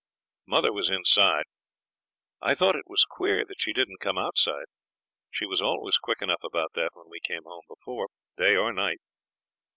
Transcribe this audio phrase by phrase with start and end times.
[0.47, 1.43] Mother was inside.
[2.41, 4.65] I thought it was queer that she didn't come outside.
[5.29, 8.97] She was always quick enough about that when we came home before, day or night.